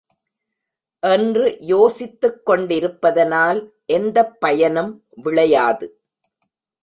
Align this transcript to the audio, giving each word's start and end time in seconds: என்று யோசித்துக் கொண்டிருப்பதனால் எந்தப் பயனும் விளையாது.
என்று 0.99 1.57
யோசித்துக் 1.59 2.45
கொண்டிருப்பதனால் 2.45 3.73
எந்தப் 3.85 4.39
பயனும் 4.39 5.03
விளையாது. 5.23 5.87